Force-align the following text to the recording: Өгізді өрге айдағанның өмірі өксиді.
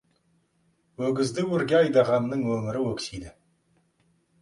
Өгізді 1.09 1.45
өрге 1.59 1.79
айдағанның 1.83 2.45
өмірі 2.57 2.85
өксиді. 2.97 3.39